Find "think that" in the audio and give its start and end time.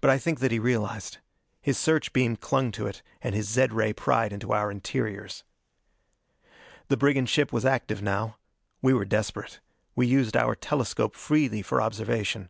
0.18-0.50